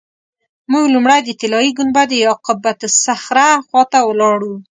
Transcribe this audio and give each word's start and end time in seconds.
موږ 0.71 0.85
لومړی 0.95 1.19
د 1.23 1.29
طلایي 1.41 1.71
ګنبدې 1.77 2.17
یا 2.25 2.31
قبة 2.45 2.73
الصخره 2.89 3.49
خوا 3.67 3.83
ته 3.91 3.99
ولاړو. 4.09 4.53